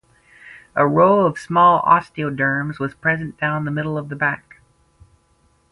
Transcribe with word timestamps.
A 0.73 0.87
row 0.87 1.27
of 1.27 1.37
small 1.37 1.83
osteoderms 1.83 2.79
was 2.79 2.95
present 2.95 3.37
down 3.39 3.65
the 3.65 3.69
middle 3.69 3.99
of 3.99 4.09
the 4.09 4.15
back. 4.15 4.59